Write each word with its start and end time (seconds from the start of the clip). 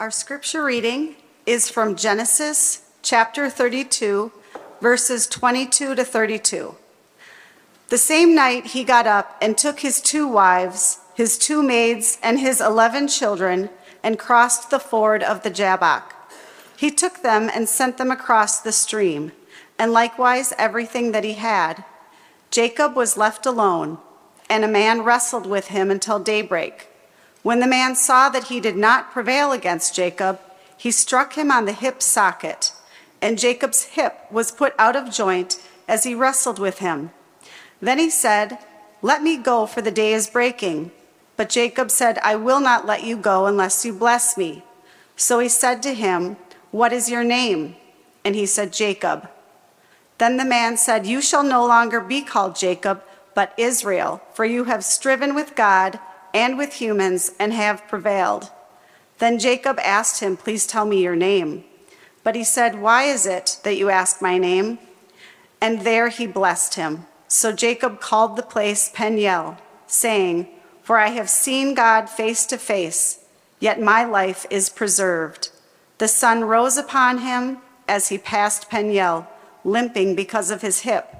Our 0.00 0.10
scripture 0.10 0.64
reading 0.64 1.16
is 1.44 1.68
from 1.68 1.94
Genesis 1.94 2.88
chapter 3.02 3.50
32, 3.50 4.32
verses 4.80 5.26
22 5.26 5.94
to 5.94 6.04
32. 6.06 6.74
The 7.90 7.98
same 7.98 8.34
night 8.34 8.68
he 8.68 8.82
got 8.82 9.06
up 9.06 9.36
and 9.42 9.58
took 9.58 9.80
his 9.80 10.00
two 10.00 10.26
wives, 10.26 11.00
his 11.14 11.36
two 11.36 11.62
maids, 11.62 12.16
and 12.22 12.40
his 12.40 12.62
eleven 12.62 13.08
children, 13.08 13.68
and 14.02 14.18
crossed 14.18 14.70
the 14.70 14.78
ford 14.78 15.22
of 15.22 15.42
the 15.42 15.50
Jabbok. 15.50 16.14
He 16.78 16.90
took 16.90 17.20
them 17.20 17.50
and 17.52 17.68
sent 17.68 17.98
them 17.98 18.10
across 18.10 18.58
the 18.58 18.72
stream, 18.72 19.32
and 19.78 19.92
likewise 19.92 20.54
everything 20.56 21.12
that 21.12 21.24
he 21.24 21.34
had. 21.34 21.84
Jacob 22.50 22.96
was 22.96 23.18
left 23.18 23.44
alone, 23.44 23.98
and 24.48 24.64
a 24.64 24.68
man 24.68 25.02
wrestled 25.02 25.44
with 25.44 25.66
him 25.66 25.90
until 25.90 26.18
daybreak. 26.18 26.89
When 27.42 27.60
the 27.60 27.66
man 27.66 27.94
saw 27.94 28.28
that 28.28 28.44
he 28.44 28.60
did 28.60 28.76
not 28.76 29.12
prevail 29.12 29.52
against 29.52 29.94
Jacob, 29.94 30.40
he 30.76 30.90
struck 30.90 31.34
him 31.34 31.50
on 31.50 31.64
the 31.64 31.72
hip 31.72 32.02
socket, 32.02 32.72
and 33.22 33.38
Jacob's 33.38 33.84
hip 33.84 34.18
was 34.30 34.52
put 34.52 34.74
out 34.78 34.96
of 34.96 35.12
joint 35.12 35.60
as 35.88 36.04
he 36.04 36.14
wrestled 36.14 36.58
with 36.58 36.78
him. 36.78 37.10
Then 37.80 37.98
he 37.98 38.10
said, 38.10 38.58
Let 39.02 39.22
me 39.22 39.36
go, 39.36 39.66
for 39.66 39.80
the 39.82 39.90
day 39.90 40.12
is 40.12 40.28
breaking. 40.28 40.90
But 41.36 41.48
Jacob 41.48 41.90
said, 41.90 42.18
I 42.18 42.36
will 42.36 42.60
not 42.60 42.86
let 42.86 43.04
you 43.04 43.16
go 43.16 43.46
unless 43.46 43.84
you 43.84 43.94
bless 43.94 44.36
me. 44.36 44.62
So 45.16 45.38
he 45.38 45.48
said 45.48 45.82
to 45.82 45.94
him, 45.94 46.36
What 46.70 46.92
is 46.92 47.10
your 47.10 47.24
name? 47.24 47.76
And 48.24 48.34
he 48.34 48.44
said, 48.44 48.72
Jacob. 48.72 49.28
Then 50.18 50.36
the 50.36 50.44
man 50.44 50.76
said, 50.76 51.06
You 51.06 51.22
shall 51.22 51.42
no 51.42 51.66
longer 51.66 52.00
be 52.00 52.20
called 52.20 52.56
Jacob, 52.56 53.02
but 53.34 53.54
Israel, 53.56 54.20
for 54.34 54.44
you 54.44 54.64
have 54.64 54.84
striven 54.84 55.34
with 55.34 55.54
God 55.54 55.98
and 56.34 56.58
with 56.58 56.74
humans 56.74 57.32
and 57.38 57.52
have 57.52 57.88
prevailed. 57.88 58.50
Then 59.18 59.38
Jacob 59.38 59.78
asked 59.80 60.20
him, 60.20 60.36
Please 60.36 60.66
tell 60.66 60.84
me 60.84 61.02
your 61.02 61.16
name. 61.16 61.64
But 62.22 62.34
he 62.34 62.44
said, 62.44 62.80
Why 62.80 63.04
is 63.04 63.26
it 63.26 63.58
that 63.64 63.76
you 63.76 63.90
ask 63.90 64.22
my 64.22 64.38
name? 64.38 64.78
And 65.60 65.82
there 65.82 66.08
he 66.08 66.26
blessed 66.26 66.74
him. 66.74 67.06
So 67.28 67.52
Jacob 67.52 68.00
called 68.00 68.36
the 68.36 68.42
place 68.42 68.90
Peniel, 68.92 69.58
saying, 69.86 70.48
For 70.82 70.98
I 70.98 71.08
have 71.08 71.30
seen 71.30 71.74
God 71.74 72.08
face 72.08 72.46
to 72.46 72.58
face, 72.58 73.24
yet 73.60 73.80
my 73.80 74.04
life 74.04 74.46
is 74.50 74.68
preserved. 74.68 75.50
The 75.98 76.08
sun 76.08 76.44
rose 76.44 76.76
upon 76.76 77.18
him 77.18 77.58
as 77.86 78.08
he 78.08 78.18
passed 78.18 78.70
Peniel, 78.70 79.28
limping 79.64 80.16
because 80.16 80.50
of 80.50 80.62
his 80.62 80.80
hip. 80.80 81.19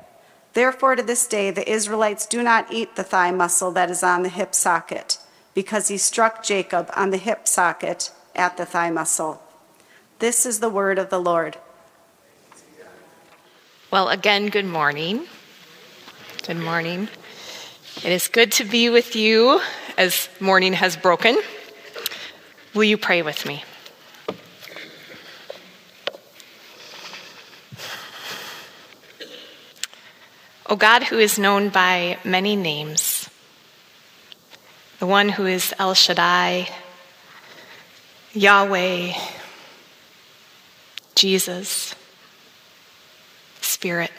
Therefore, 0.52 0.96
to 0.96 1.02
this 1.02 1.26
day, 1.26 1.50
the 1.50 1.70
Israelites 1.70 2.26
do 2.26 2.42
not 2.42 2.72
eat 2.72 2.96
the 2.96 3.04
thigh 3.04 3.30
muscle 3.30 3.70
that 3.72 3.90
is 3.90 4.02
on 4.02 4.22
the 4.22 4.28
hip 4.28 4.54
socket, 4.54 5.18
because 5.54 5.88
he 5.88 5.96
struck 5.96 6.42
Jacob 6.42 6.90
on 6.96 7.10
the 7.10 7.16
hip 7.16 7.46
socket 7.46 8.10
at 8.34 8.56
the 8.56 8.66
thigh 8.66 8.90
muscle. 8.90 9.42
This 10.18 10.44
is 10.44 10.60
the 10.60 10.68
word 10.68 10.98
of 10.98 11.08
the 11.08 11.20
Lord. 11.20 11.56
Well, 13.90 14.08
again, 14.08 14.48
good 14.48 14.66
morning. 14.66 15.26
Good 16.46 16.58
morning. 16.58 17.08
It 18.04 18.12
is 18.12 18.28
good 18.28 18.52
to 18.52 18.64
be 18.64 18.88
with 18.88 19.14
you 19.16 19.60
as 19.98 20.28
morning 20.40 20.72
has 20.74 20.96
broken. 20.96 21.40
Will 22.74 22.84
you 22.84 22.96
pray 22.96 23.22
with 23.22 23.46
me? 23.46 23.64
O 30.70 30.76
God, 30.76 31.02
who 31.02 31.18
is 31.18 31.36
known 31.36 31.68
by 31.68 32.16
many 32.22 32.54
names, 32.54 33.28
the 35.00 35.06
one 35.06 35.28
who 35.28 35.44
is 35.44 35.74
El 35.80 35.94
Shaddai, 35.94 36.68
Yahweh, 38.34 39.12
Jesus, 41.16 41.92
Spirit. 43.60 44.12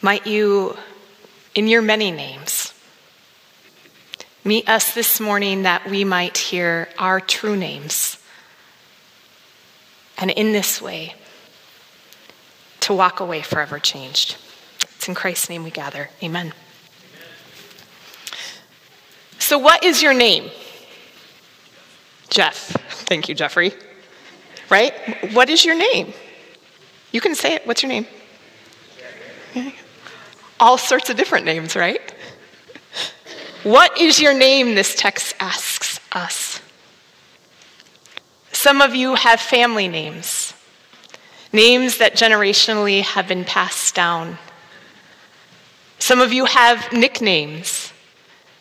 Might 0.00 0.26
you, 0.26 0.78
in 1.54 1.68
your 1.68 1.82
many 1.82 2.10
names, 2.10 2.72
meet 4.42 4.66
us 4.70 4.94
this 4.94 5.20
morning 5.20 5.64
that 5.64 5.86
we 5.86 6.02
might 6.02 6.38
hear 6.38 6.88
our 6.98 7.20
true 7.20 7.56
names. 7.56 8.16
And 10.16 10.30
in 10.30 10.52
this 10.52 10.80
way, 10.80 11.14
to 12.82 12.92
walk 12.92 13.20
away 13.20 13.42
forever 13.42 13.78
changed. 13.78 14.36
It's 14.82 15.08
in 15.08 15.14
Christ's 15.14 15.48
name 15.48 15.64
we 15.64 15.70
gather. 15.70 16.10
Amen. 16.22 16.52
So, 19.38 19.58
what 19.58 19.82
is 19.84 20.02
your 20.02 20.14
name? 20.14 20.50
Jeff. 22.28 22.70
Thank 23.06 23.28
you, 23.28 23.34
Jeffrey. 23.34 23.72
Right? 24.70 24.94
What 25.32 25.50
is 25.50 25.64
your 25.64 25.76
name? 25.76 26.12
You 27.12 27.20
can 27.20 27.34
say 27.34 27.54
it. 27.54 27.66
What's 27.66 27.82
your 27.82 27.90
name? 27.90 28.06
All 30.58 30.78
sorts 30.78 31.10
of 31.10 31.16
different 31.16 31.44
names, 31.44 31.76
right? 31.76 32.00
What 33.64 34.00
is 34.00 34.20
your 34.20 34.32
name? 34.32 34.74
This 34.74 34.94
text 34.94 35.34
asks 35.40 36.00
us. 36.12 36.60
Some 38.52 38.80
of 38.80 38.94
you 38.94 39.14
have 39.14 39.40
family 39.40 39.88
names 39.88 40.41
names 41.52 41.98
that 41.98 42.14
generationally 42.14 43.02
have 43.02 43.28
been 43.28 43.44
passed 43.44 43.94
down. 43.94 44.38
Some 45.98 46.20
of 46.20 46.32
you 46.32 46.46
have 46.46 46.92
nicknames, 46.92 47.92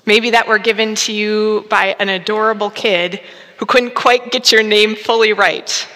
maybe 0.06 0.32
that 0.32 0.48
were 0.48 0.60
given 0.60 0.96
to 0.96 1.14
you 1.14 1.66
by 1.70 1.96
an 2.00 2.10
adorable 2.10 2.70
kid 2.70 3.22
who 3.58 3.66
couldn't 3.66 3.96
quite 3.96 4.32
get 4.32 4.52
your 4.52 4.64
name 4.64 4.96
fully 4.96 5.34
right. 5.34 5.88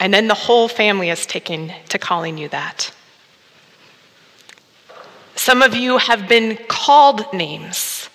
And 0.00 0.14
then 0.14 0.28
the 0.28 0.34
whole 0.34 0.68
family 0.68 1.08
has 1.08 1.26
taken 1.26 1.72
to 1.88 1.98
calling 1.98 2.38
you 2.38 2.48
that. 2.50 2.92
Some 5.34 5.62
of 5.62 5.74
you 5.74 5.98
have 5.98 6.28
been 6.28 6.58
called 6.68 7.32
names, 7.32 8.10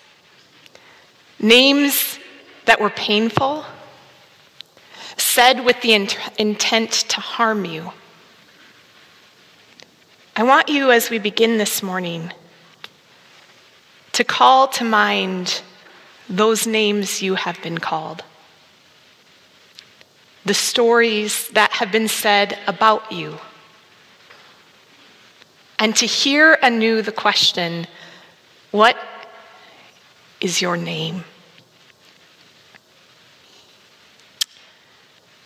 names 1.40 2.20
that 2.66 2.80
were 2.80 2.90
painful, 2.90 3.66
said 5.18 5.66
with 5.66 5.82
the 5.82 5.94
intent 6.38 6.92
to 6.92 7.20
harm 7.22 7.66
you. 7.66 7.92
I 10.36 10.42
want 10.42 10.68
you, 10.68 10.90
as 10.90 11.12
we 11.12 11.20
begin 11.20 11.60
this 11.60 11.84
morning, 11.84 12.32
to 14.14 14.24
call 14.24 14.68
to 14.70 14.84
mind 14.84 15.62
those 16.28 16.66
names 16.66 17.22
you 17.22 17.36
have 17.36 17.62
been 17.62 17.78
called, 17.78 18.24
the 20.44 20.56
stories 20.56 21.50
that 21.50 21.72
have 21.74 21.92
been 21.92 22.08
said 22.08 22.58
about 22.66 23.12
you, 23.12 23.38
and 25.78 25.96
to 25.98 26.08
hear 26.08 26.58
anew 26.64 27.04
the 27.04 27.12
question 27.12 27.86
what 28.72 28.98
is 30.42 30.64
your 30.64 30.78
name? 30.78 31.26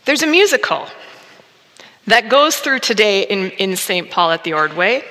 There's 0.05 0.23
a 0.23 0.27
musical 0.27 0.87
that 2.07 2.29
goes 2.29 2.55
through 2.57 2.79
today 2.79 3.23
in, 3.23 3.51
in 3.51 3.75
St. 3.75 4.09
Paul 4.09 4.31
at 4.31 4.43
the 4.43 4.53
Ordway 4.53 5.03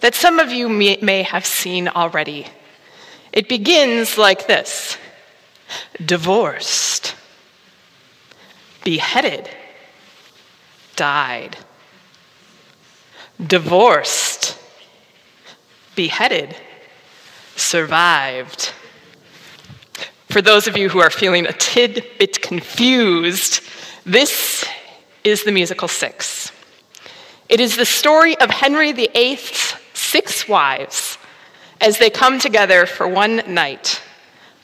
that 0.00 0.14
some 0.14 0.40
of 0.40 0.50
you 0.50 0.68
may, 0.68 0.98
may 1.00 1.22
have 1.22 1.46
seen 1.46 1.88
already. 1.88 2.46
It 3.32 3.48
begins 3.48 4.18
like 4.18 4.46
this 4.46 4.98
divorced, 6.04 7.14
beheaded, 8.84 9.48
died, 10.96 11.56
divorced, 13.44 14.58
beheaded, 15.94 16.54
survived. 17.56 18.72
For 20.28 20.42
those 20.42 20.66
of 20.66 20.76
you 20.76 20.88
who 20.88 20.98
are 20.98 21.10
feeling 21.10 21.46
a 21.46 21.52
tidbit 21.52 22.42
confused, 22.42 23.62
this 24.04 24.64
is 25.24 25.44
the 25.44 25.52
musical 25.52 25.88
Six. 25.88 26.52
It 27.48 27.60
is 27.60 27.76
the 27.76 27.84
story 27.84 28.38
of 28.38 28.50
Henry 28.50 28.92
VIII's 28.92 29.74
six 29.94 30.48
wives 30.48 31.18
as 31.80 31.98
they 31.98 32.10
come 32.10 32.38
together 32.38 32.86
for 32.86 33.06
one 33.06 33.42
night 33.46 34.00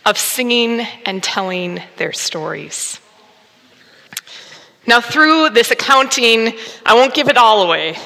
of 0.06 0.16
singing 0.16 0.80
and 1.04 1.22
telling 1.22 1.82
their 1.96 2.12
stories. 2.12 3.00
Now, 4.86 5.02
through 5.02 5.50
this 5.50 5.70
accounting, 5.70 6.54
I 6.86 6.94
won't 6.94 7.12
give 7.12 7.28
it 7.28 7.36
all 7.36 7.62
away. 7.62 7.96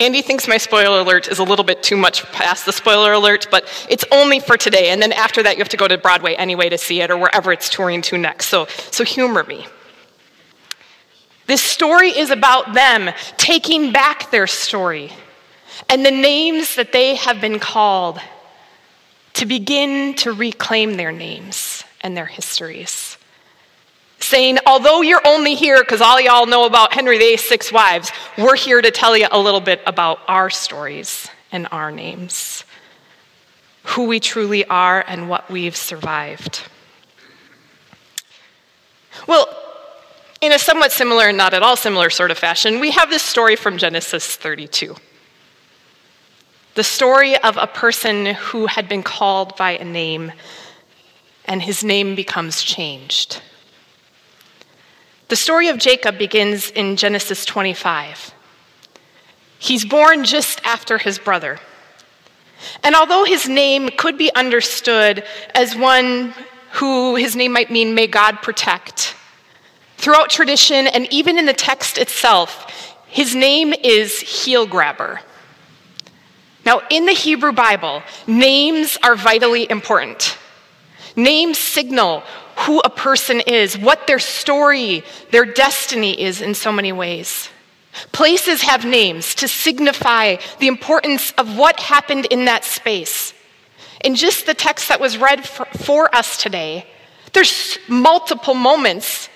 Andy 0.00 0.22
thinks 0.22 0.48
my 0.48 0.56
spoiler 0.56 1.00
alert 1.00 1.28
is 1.28 1.38
a 1.38 1.44
little 1.44 1.64
bit 1.64 1.82
too 1.82 1.98
much 1.98 2.24
past 2.32 2.64
the 2.64 2.72
spoiler 2.72 3.12
alert, 3.12 3.48
but 3.50 3.68
it's 3.90 4.06
only 4.10 4.40
for 4.40 4.56
today. 4.56 4.88
And 4.88 5.02
then 5.02 5.12
after 5.12 5.42
that, 5.42 5.56
you 5.56 5.60
have 5.60 5.68
to 5.68 5.76
go 5.76 5.86
to 5.86 5.98
Broadway 5.98 6.34
anyway 6.34 6.70
to 6.70 6.78
see 6.78 7.02
it 7.02 7.10
or 7.10 7.18
wherever 7.18 7.52
it's 7.52 7.68
touring 7.68 8.00
to 8.02 8.16
next. 8.16 8.46
So, 8.46 8.66
so 8.90 9.04
humor 9.04 9.44
me. 9.44 9.66
This 11.50 11.62
story 11.62 12.10
is 12.10 12.30
about 12.30 12.74
them 12.74 13.10
taking 13.36 13.90
back 13.90 14.30
their 14.30 14.46
story 14.46 15.10
and 15.88 16.06
the 16.06 16.12
names 16.12 16.76
that 16.76 16.92
they 16.92 17.16
have 17.16 17.40
been 17.40 17.58
called 17.58 18.20
to 19.32 19.46
begin 19.46 20.14
to 20.18 20.32
reclaim 20.32 20.94
their 20.94 21.10
names 21.10 21.82
and 22.02 22.16
their 22.16 22.26
histories 22.26 23.18
saying, 24.20 24.58
although 24.64 25.02
you're 25.02 25.26
only 25.26 25.56
here 25.56 25.80
because 25.82 26.00
all 26.00 26.20
y'all 26.20 26.46
know 26.46 26.66
about 26.66 26.92
Henry 26.92 27.18
VIII's 27.18 27.44
six 27.44 27.72
wives, 27.72 28.12
we're 28.38 28.54
here 28.54 28.80
to 28.80 28.92
tell 28.92 29.16
you 29.16 29.26
a 29.28 29.40
little 29.40 29.60
bit 29.60 29.80
about 29.88 30.20
our 30.28 30.50
stories 30.50 31.28
and 31.50 31.66
our 31.72 31.90
names, 31.90 32.62
who 33.82 34.04
we 34.04 34.20
truly 34.20 34.64
are, 34.66 35.04
and 35.08 35.28
what 35.28 35.50
we've 35.50 35.74
survived. 35.74 36.62
Well, 39.26 39.69
in 40.40 40.52
a 40.52 40.58
somewhat 40.58 40.92
similar 40.92 41.28
and 41.28 41.36
not 41.36 41.52
at 41.52 41.62
all 41.62 41.76
similar 41.76 42.08
sort 42.08 42.30
of 42.30 42.38
fashion, 42.38 42.80
we 42.80 42.90
have 42.92 43.10
this 43.10 43.22
story 43.22 43.56
from 43.56 43.76
Genesis 43.76 44.36
32. 44.36 44.96
The 46.74 46.84
story 46.84 47.36
of 47.36 47.56
a 47.56 47.66
person 47.66 48.26
who 48.26 48.66
had 48.66 48.88
been 48.88 49.02
called 49.02 49.56
by 49.56 49.72
a 49.72 49.84
name 49.84 50.32
and 51.44 51.60
his 51.60 51.84
name 51.84 52.14
becomes 52.14 52.62
changed. 52.62 53.42
The 55.28 55.36
story 55.36 55.68
of 55.68 55.78
Jacob 55.78 56.16
begins 56.16 56.70
in 56.70 56.96
Genesis 56.96 57.44
25. 57.44 58.32
He's 59.58 59.84
born 59.84 60.24
just 60.24 60.60
after 60.64 60.96
his 60.96 61.18
brother. 61.18 61.60
And 62.82 62.94
although 62.94 63.24
his 63.24 63.48
name 63.48 63.90
could 63.96 64.16
be 64.16 64.34
understood 64.34 65.24
as 65.54 65.76
one 65.76 66.34
who 66.72 67.16
his 67.16 67.36
name 67.36 67.52
might 67.52 67.70
mean, 67.70 67.94
may 67.94 68.06
God 68.06 68.42
protect, 68.42 69.14
throughout 70.00 70.30
tradition 70.30 70.86
and 70.86 71.06
even 71.12 71.38
in 71.38 71.46
the 71.46 71.52
text 71.52 71.98
itself, 71.98 72.96
his 73.06 73.34
name 73.34 73.72
is 73.72 74.20
heel 74.20 74.66
grabber. 74.66 75.20
Now, 76.64 76.82
in 76.90 77.06
the 77.06 77.12
Hebrew 77.12 77.52
Bible, 77.52 78.02
names 78.26 78.98
are 79.02 79.16
vitally 79.16 79.70
important. 79.70 80.36
Names 81.16 81.58
signal 81.58 82.22
who 82.56 82.80
a 82.80 82.90
person 82.90 83.40
is, 83.40 83.78
what 83.78 84.06
their 84.06 84.18
story, 84.18 85.02
their 85.30 85.46
destiny 85.46 86.20
is 86.20 86.42
in 86.42 86.54
so 86.54 86.70
many 86.70 86.92
ways. 86.92 87.48
Places 88.12 88.62
have 88.62 88.84
names 88.84 89.34
to 89.36 89.48
signify 89.48 90.36
the 90.58 90.66
importance 90.66 91.32
of 91.38 91.56
what 91.56 91.80
happened 91.80 92.26
in 92.26 92.44
that 92.44 92.64
space. 92.64 93.32
In 94.04 94.14
just 94.14 94.46
the 94.46 94.54
text 94.54 94.88
that 94.88 95.00
was 95.00 95.18
read 95.18 95.46
for, 95.46 95.64
for 95.64 96.14
us 96.14 96.36
today, 96.40 96.86
there's 97.32 97.78
multiple 97.88 98.54
moments 98.54 99.29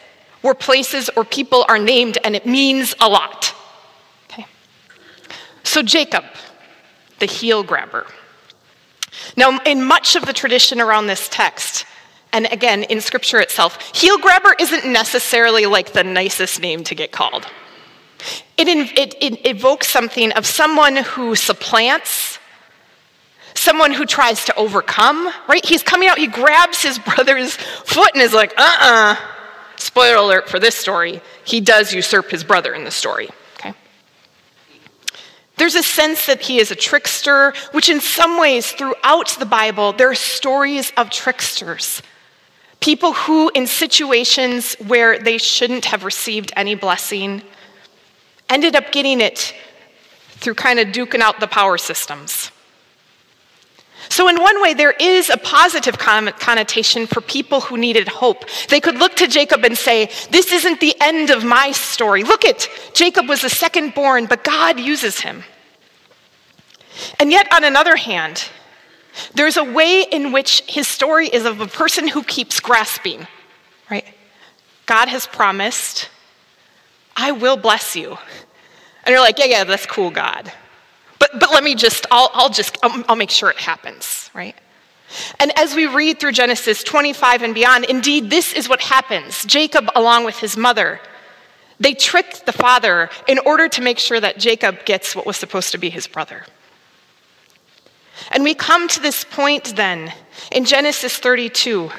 where 0.45 0.53
places 0.53 1.09
or 1.17 1.25
people 1.25 1.65
are 1.71 1.79
named 1.79 2.19
and 2.23 2.37
it 2.37 2.45
means 2.45 2.95
a 3.01 3.09
lot. 3.09 3.55
Okay. 4.31 4.45
So, 5.63 5.83
Jacob, 5.83 6.23
the 7.19 7.25
heel 7.25 7.63
grabber. 7.63 8.07
Now, 9.39 9.59
in 9.65 9.83
much 9.83 10.17
of 10.17 10.27
the 10.27 10.35
tradition 10.35 10.83
around 10.83 11.07
this 11.07 11.31
text, 11.31 11.87
and 12.31 12.45
again 12.53 12.83
in 12.83 13.01
scripture 13.01 13.41
itself, 13.41 13.81
heel 13.97 14.19
grabber 14.19 14.55
isn't 14.61 14.85
necessarily 14.85 15.65
like 15.65 15.95
the 15.95 16.05
nicest 16.05 16.61
name 16.61 16.85
to 16.85 16.95
get 16.95 17.11
called. 17.11 17.47
It, 18.59 18.69
it, 18.69 19.15
it 19.23 19.47
evokes 19.47 19.89
something 19.89 20.31
of 20.33 20.45
someone 20.45 20.97
who 20.97 21.37
supplants, 21.37 22.39
someone 23.55 23.93
who 23.93 24.05
tries 24.05 24.45
to 24.45 24.55
overcome, 24.57 25.33
right? 25.49 25.65
He's 25.65 25.83
coming 25.83 26.07
out, 26.07 26.19
he 26.19 26.27
grabs 26.27 26.83
his 26.83 26.99
brother's 26.99 27.57
foot 27.57 28.11
and 28.13 28.23
is 28.23 28.35
like, 28.35 28.53
uh 28.59 28.63
uh-uh. 28.63 29.15
uh. 29.15 29.31
Spoiler 29.85 30.17
alert 30.17 30.49
for 30.49 30.59
this 30.59 30.75
story, 30.75 31.21
he 31.45 31.61
does 31.61 31.93
usurp 31.93 32.31
his 32.31 32.43
brother 32.43 32.73
in 32.73 32.85
the 32.85 32.91
story. 32.91 33.29
Okay? 33.59 33.75
There's 35.59 35.75
a 35.75 35.83
sense 35.83 36.25
that 36.25 36.41
he 36.41 36.59
is 36.59 36.71
a 36.71 36.75
trickster, 36.75 37.53
which 37.73 37.91
in 37.91 38.01
some 38.01 38.41
ways 38.41 38.73
throughout 38.73 39.37
the 39.39 39.45
Bible, 39.45 39.93
there 39.93 40.09
are 40.09 40.15
stories 40.15 40.91
of 40.97 41.11
tricksters. 41.11 42.01
People 42.81 43.13
who, 43.13 43.51
in 43.55 43.67
situations 43.67 44.75
where 44.87 45.19
they 45.19 45.37
shouldn't 45.37 45.85
have 45.85 46.03
received 46.03 46.51
any 46.57 46.75
blessing, 46.75 47.43
ended 48.49 48.75
up 48.75 48.91
getting 48.91 49.21
it 49.21 49.55
through 50.31 50.55
kind 50.55 50.79
of 50.79 50.89
duking 50.89 51.21
out 51.21 51.41
the 51.41 51.47
power 51.47 51.77
systems. 51.77 52.51
So, 54.09 54.29
in 54.29 54.41
one 54.41 54.61
way, 54.63 54.75
there 54.75 54.93
is 54.93 55.31
a 55.31 55.37
positive 55.37 55.99
connotation 55.99 57.07
for 57.07 57.21
people 57.21 57.61
who 57.61 57.77
needed 57.77 58.09
hope. 58.09 58.45
They 58.69 58.81
could 58.81 58.97
look 58.97 59.15
to 59.17 59.27
Jacob 59.27 59.65
and 59.65 59.77
say, 59.77 60.11
This 60.31 60.53
isn't 60.53 60.81
the 60.81 60.95
end 61.01 61.31
of 61.31 61.45
my 61.45 61.73
story. 61.73 62.23
Look 62.23 62.45
at 62.45 62.69
Jacob 62.93 63.29
was 63.29 63.43
the 63.43 63.49
second 63.49 63.95
born, 63.95 64.27
but 64.27 64.45
God 64.45 64.79
uses 64.79 65.21
him. 65.21 65.45
And 67.19 67.31
yet, 67.31 67.53
on 67.53 67.65
another 67.65 67.97
hand, 67.97 68.49
there's 69.35 69.57
a 69.57 69.65
way 69.65 70.03
in 70.03 70.33
which 70.33 70.63
his 70.67 70.87
story 70.87 71.29
is 71.29 71.45
of 71.45 71.61
a 71.61 71.67
person 71.67 72.09
who 72.09 72.23
keeps 72.23 72.61
grasping, 72.61 73.27
right? 73.91 74.07
God 74.87 75.09
has 75.09 75.27
promised, 75.27 76.09
I 77.17 77.33
will 77.33 77.57
bless 77.57 77.97
you. 77.97 78.19
And 79.05 79.13
you're 79.13 79.21
like, 79.21 79.39
yeah, 79.39 79.47
yeah, 79.47 79.65
that's 79.65 79.87
cool, 79.87 80.11
God. 80.11 80.53
But, 81.19 81.39
but 81.39 81.51
let 81.51 81.65
me 81.65 81.75
just, 81.75 82.07
I'll, 82.11 82.31
I'll 82.35 82.51
just, 82.51 82.79
I'll, 82.83 83.05
I'll 83.09 83.17
make 83.17 83.31
sure 83.31 83.51
it 83.51 83.57
happens, 83.57 84.31
right? 84.35 84.55
And 85.39 85.57
as 85.59 85.75
we 85.75 85.87
read 85.87 86.19
through 86.19 86.33
Genesis 86.33 86.83
25 86.83 87.43
and 87.43 87.55
beyond, 87.55 87.85
indeed, 87.85 88.31
this 88.31 88.53
is 88.53 88.69
what 88.69 88.81
happens. 88.81 89.45
Jacob, 89.45 89.89
along 89.95 90.25
with 90.25 90.39
his 90.39 90.57
mother, 90.57 91.01
they 91.79 91.95
tricked 91.95 92.47
the 92.47 92.53
father 92.53 93.11
in 93.29 93.39
order 93.41 93.69
to 93.69 93.83
make 93.83 93.99
sure 93.99 94.21
that 94.21 94.39
Jacob 94.39 94.85
gets 94.85 95.15
what 95.15 95.27
was 95.27 95.37
supposed 95.37 95.73
to 95.73 95.79
be 95.79 95.91
his 95.91 96.07
brother. 96.07 96.45
And 98.31 98.43
we 98.43 98.55
come 98.55 98.89
to 98.89 99.01
this 99.01 99.25
point 99.25 99.77
then 99.77 100.13
in 100.53 100.65
Genesis 100.65 101.17
32. 101.19 101.91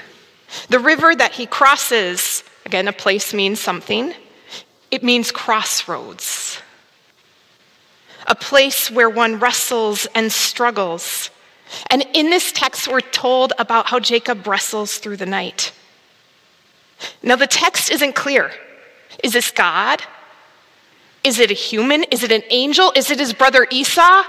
The 0.69 0.79
river 0.79 1.15
that 1.15 1.33
he 1.33 1.45
crosses, 1.45 2.43
again, 2.65 2.87
a 2.87 2.93
place 2.93 3.33
means 3.33 3.59
something, 3.59 4.13
it 4.91 5.03
means 5.03 5.31
crossroads 5.31 6.34
a 8.27 8.35
place 8.35 8.89
where 8.89 9.09
one 9.09 9.39
wrestles 9.39 10.07
and 10.15 10.31
struggles. 10.31 11.29
And 11.89 12.05
in 12.13 12.29
this 12.29 12.51
text, 12.51 12.87
we're 12.87 13.01
told 13.01 13.53
about 13.57 13.87
how 13.87 13.99
Jacob 13.99 14.45
wrestles 14.47 14.97
through 14.97 15.17
the 15.17 15.25
night. 15.25 15.73
Now, 17.21 17.35
the 17.35 17.47
text 17.47 17.91
isn't 17.91 18.15
clear. 18.15 18.51
Is 19.23 19.33
this 19.33 19.51
God? 19.51 20.01
Is 21.23 21.39
it 21.39 21.51
a 21.51 21.55
human? 21.55 22.03
Is 22.05 22.23
it 22.23 22.31
an 22.31 22.43
angel? 22.49 22.93
Is 22.95 23.09
it 23.09 23.19
his 23.19 23.33
brother 23.33 23.67
Esau? 23.71 24.23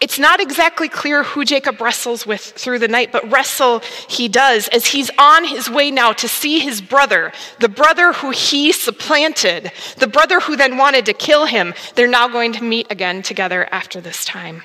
It's 0.00 0.18
not 0.18 0.40
exactly 0.40 0.88
clear 0.88 1.24
who 1.24 1.44
Jacob 1.44 1.80
wrestles 1.80 2.24
with 2.24 2.40
through 2.40 2.78
the 2.78 2.86
night, 2.86 3.10
but 3.10 3.28
wrestle 3.32 3.80
he 4.08 4.28
does 4.28 4.68
as 4.68 4.86
he's 4.86 5.10
on 5.18 5.44
his 5.44 5.68
way 5.68 5.90
now 5.90 6.12
to 6.12 6.28
see 6.28 6.60
his 6.60 6.80
brother, 6.80 7.32
the 7.58 7.68
brother 7.68 8.12
who 8.12 8.30
he 8.30 8.70
supplanted, 8.70 9.72
the 9.96 10.06
brother 10.06 10.38
who 10.38 10.54
then 10.54 10.76
wanted 10.76 11.04
to 11.06 11.12
kill 11.12 11.46
him. 11.46 11.74
They're 11.96 12.06
now 12.06 12.28
going 12.28 12.52
to 12.54 12.62
meet 12.62 12.86
again 12.90 13.22
together 13.22 13.68
after 13.72 14.00
this 14.00 14.24
time. 14.24 14.62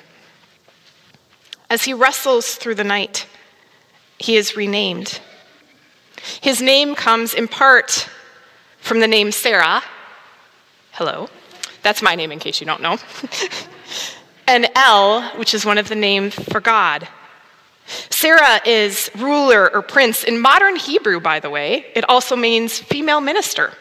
As 1.67 1.83
he 1.83 1.95
wrestles 1.95 2.53
through 2.53 2.75
the 2.75 2.83
night, 2.83 3.25
he 4.19 4.35
is 4.35 4.55
renamed. 4.55 5.19
His 6.41 6.61
name 6.61 6.93
comes 6.93 7.33
in 7.33 7.47
part 7.47 8.07
from 8.79 8.99
the 8.99 9.07
name 9.07 9.31
Sarah. 9.31 9.81
Hello. 10.91 11.27
That's 11.81 12.03
my 12.03 12.13
name 12.13 12.31
in 12.31 12.37
case 12.37 12.61
you 12.61 12.67
don't 12.67 12.81
know. 12.81 12.97
and 14.47 14.69
El, 14.75 15.23
which 15.37 15.53
is 15.53 15.65
one 15.65 15.77
of 15.77 15.89
the 15.89 15.95
names 15.95 16.35
for 16.35 16.59
God. 16.59 17.07
Sarah 18.09 18.61
is 18.65 19.11
ruler 19.15 19.73
or 19.73 19.81
prince. 19.81 20.23
In 20.23 20.39
modern 20.39 20.75
Hebrew, 20.75 21.19
by 21.19 21.39
the 21.39 21.49
way, 21.49 21.85
it 21.95 22.07
also 22.09 22.35
means 22.35 22.79
female 22.79 23.21
minister. 23.21 23.73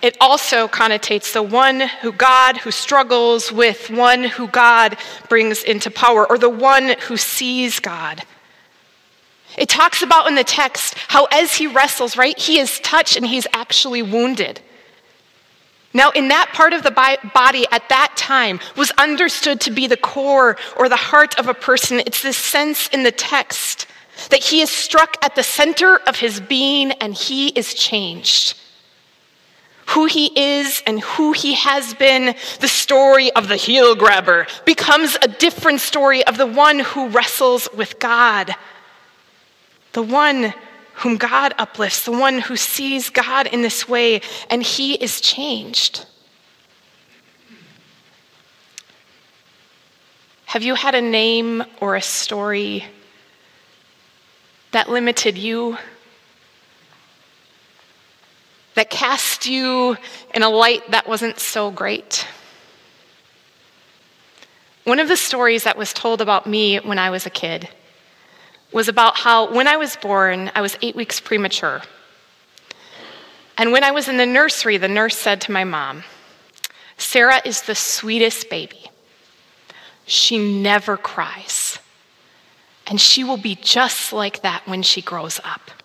It 0.00 0.16
also 0.20 0.68
connotates 0.68 1.32
the 1.32 1.42
one 1.42 1.80
who 1.80 2.12
God 2.12 2.58
who 2.58 2.70
struggles 2.70 3.50
with, 3.50 3.90
one 3.90 4.22
who 4.22 4.46
God 4.46 4.96
brings 5.28 5.64
into 5.64 5.90
power, 5.90 6.28
or 6.28 6.38
the 6.38 6.48
one 6.48 6.94
who 7.00 7.16
sees 7.16 7.80
God. 7.80 8.22
It 9.56 9.68
talks 9.68 10.02
about 10.02 10.28
in 10.28 10.36
the 10.36 10.44
text 10.44 10.94
how 11.08 11.24
as 11.32 11.56
he 11.56 11.66
wrestles, 11.66 12.16
right, 12.16 12.38
he 12.38 12.60
is 12.60 12.78
touched 12.80 13.16
and 13.16 13.26
he's 13.26 13.48
actually 13.52 14.02
wounded. 14.02 14.60
Now, 15.94 16.10
in 16.10 16.28
that 16.28 16.50
part 16.52 16.74
of 16.74 16.82
the 16.82 16.90
body 16.90 17.66
at 17.72 17.88
that 17.88 18.12
time 18.16 18.60
was 18.76 18.90
understood 18.98 19.60
to 19.62 19.70
be 19.70 19.86
the 19.86 19.96
core 19.96 20.56
or 20.76 20.88
the 20.88 20.96
heart 20.96 21.38
of 21.38 21.48
a 21.48 21.54
person. 21.54 22.00
It's 22.00 22.22
this 22.22 22.36
sense 22.36 22.88
in 22.88 23.04
the 23.04 23.10
text 23.10 23.86
that 24.30 24.42
he 24.42 24.60
is 24.60 24.70
struck 24.70 25.16
at 25.24 25.34
the 25.34 25.42
center 25.42 25.96
of 26.06 26.16
his 26.16 26.40
being 26.40 26.92
and 26.92 27.14
he 27.14 27.48
is 27.48 27.72
changed. 27.72 28.58
Who 29.90 30.04
he 30.04 30.26
is 30.38 30.82
and 30.86 31.00
who 31.00 31.32
he 31.32 31.54
has 31.54 31.94
been, 31.94 32.34
the 32.60 32.68
story 32.68 33.32
of 33.32 33.48
the 33.48 33.56
heel 33.56 33.94
grabber, 33.94 34.46
becomes 34.66 35.16
a 35.22 35.28
different 35.28 35.80
story 35.80 36.22
of 36.26 36.36
the 36.36 36.46
one 36.46 36.80
who 36.80 37.08
wrestles 37.08 37.68
with 37.74 37.98
God. 37.98 38.54
The 39.94 40.02
one 40.02 40.52
whom 40.98 41.16
God 41.16 41.54
uplifts, 41.58 42.04
the 42.04 42.12
one 42.12 42.38
who 42.38 42.56
sees 42.56 43.10
God 43.10 43.46
in 43.46 43.62
this 43.62 43.88
way, 43.88 44.20
and 44.50 44.62
he 44.62 44.94
is 44.94 45.20
changed. 45.20 46.06
Have 50.46 50.62
you 50.62 50.74
had 50.74 50.94
a 50.94 51.02
name 51.02 51.62
or 51.80 51.94
a 51.94 52.02
story 52.02 52.84
that 54.72 54.88
limited 54.88 55.38
you, 55.38 55.78
that 58.74 58.90
cast 58.90 59.46
you 59.46 59.96
in 60.34 60.42
a 60.42 60.48
light 60.48 60.90
that 60.90 61.08
wasn't 61.08 61.38
so 61.40 61.70
great. 61.70 62.26
One 64.84 65.00
of 65.00 65.08
the 65.08 65.16
stories 65.16 65.64
that 65.64 65.76
was 65.76 65.92
told 65.92 66.20
about 66.20 66.46
me 66.46 66.76
when 66.78 66.98
I 66.98 67.10
was 67.10 67.26
a 67.26 67.30
kid 67.30 67.68
was 68.72 68.88
about 68.88 69.16
how 69.16 69.52
when 69.52 69.66
I 69.66 69.76
was 69.76 69.96
born, 69.96 70.50
I 70.54 70.60
was 70.60 70.76
eight 70.82 70.94
weeks 70.94 71.20
premature. 71.20 71.82
And 73.56 73.72
when 73.72 73.82
I 73.82 73.90
was 73.90 74.08
in 74.08 74.18
the 74.18 74.26
nursery, 74.26 74.76
the 74.76 74.88
nurse 74.88 75.16
said 75.16 75.40
to 75.42 75.52
my 75.52 75.64
mom, 75.64 76.04
Sarah 76.96 77.40
is 77.44 77.62
the 77.62 77.74
sweetest 77.74 78.50
baby. 78.50 78.90
She 80.06 80.38
never 80.38 80.96
cries. 80.96 81.78
And 82.86 83.00
she 83.00 83.24
will 83.24 83.36
be 83.36 83.56
just 83.56 84.12
like 84.12 84.42
that 84.42 84.66
when 84.66 84.82
she 84.82 85.02
grows 85.02 85.40
up. 85.44 85.70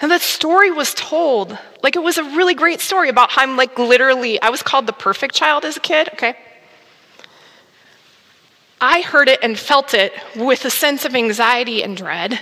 And 0.00 0.12
that 0.12 0.20
story 0.20 0.70
was 0.70 0.94
told 0.94 1.58
like 1.82 1.96
it 1.96 2.02
was 2.02 2.18
a 2.18 2.22
really 2.22 2.54
great 2.54 2.80
story 2.80 3.08
about 3.08 3.30
how 3.30 3.42
I'm 3.42 3.56
like 3.56 3.78
literally, 3.78 4.40
I 4.40 4.50
was 4.50 4.62
called 4.62 4.86
the 4.86 4.92
perfect 4.92 5.34
child 5.34 5.64
as 5.64 5.76
a 5.76 5.80
kid, 5.80 6.08
okay? 6.12 6.36
I 8.80 9.00
heard 9.00 9.28
it 9.28 9.40
and 9.42 9.58
felt 9.58 9.94
it 9.94 10.12
with 10.36 10.64
a 10.64 10.70
sense 10.70 11.04
of 11.04 11.14
anxiety 11.14 11.82
and 11.82 11.96
dread. 11.96 12.40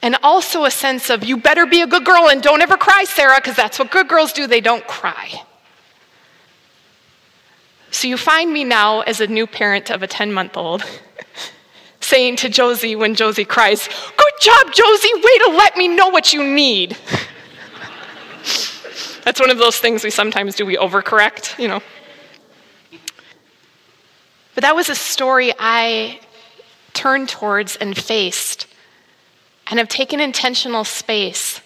And 0.00 0.16
also 0.22 0.64
a 0.64 0.70
sense 0.70 1.10
of, 1.10 1.24
you 1.24 1.36
better 1.36 1.66
be 1.66 1.82
a 1.82 1.86
good 1.86 2.04
girl 2.04 2.28
and 2.28 2.40
don't 2.40 2.62
ever 2.62 2.76
cry, 2.76 3.04
Sarah, 3.04 3.36
because 3.36 3.56
that's 3.56 3.78
what 3.78 3.90
good 3.90 4.08
girls 4.08 4.32
do. 4.32 4.46
They 4.46 4.60
don't 4.60 4.86
cry. 4.86 5.42
So 7.90 8.06
you 8.06 8.16
find 8.16 8.52
me 8.52 8.64
now 8.64 9.00
as 9.00 9.20
a 9.20 9.26
new 9.26 9.46
parent 9.46 9.90
of 9.90 10.02
a 10.02 10.06
10 10.06 10.32
month 10.32 10.56
old 10.56 10.84
saying 12.00 12.36
to 12.36 12.48
Josie 12.48 12.94
when 12.96 13.14
Josie 13.14 13.44
cries, 13.44 13.88
Good 13.88 14.32
job, 14.40 14.72
Josie, 14.72 15.14
way 15.14 15.38
to 15.46 15.54
let 15.56 15.76
me 15.76 15.88
know 15.88 16.08
what 16.08 16.32
you 16.32 16.44
need. 16.44 16.96
That's 19.24 19.40
one 19.40 19.50
of 19.50 19.58
those 19.58 19.78
things 19.78 20.04
we 20.04 20.10
sometimes 20.10 20.54
do, 20.54 20.64
we 20.64 20.76
overcorrect, 20.76 21.58
you 21.58 21.68
know. 21.68 21.82
But 24.58 24.62
that 24.62 24.74
was 24.74 24.88
a 24.88 24.96
story 24.96 25.52
I 25.56 26.18
turned 26.92 27.28
towards 27.28 27.76
and 27.76 27.96
faced 27.96 28.66
and 29.68 29.78
have 29.78 29.86
taken 29.88 30.18
intentional 30.18 30.82
space 30.82 31.60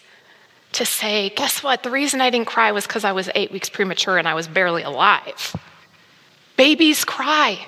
to 0.73 0.85
say, 0.85 1.31
guess 1.31 1.63
what? 1.63 1.85
The 1.85 1.91
reason 1.91 2.21
I 2.21 2.29
didn't 2.29 2.49
cry 2.49 2.71
was 2.71 2.87
because 2.87 3.03
I 3.03 3.13
was 3.13 3.31
eight 3.35 3.51
weeks 3.51 3.71
premature 3.71 4.19
and 4.19 4.29
I 4.29 4.35
was 4.35 4.47
barely 4.47 4.83
alive. 4.83 5.57
Babies 6.59 7.03
cry. 7.07 7.67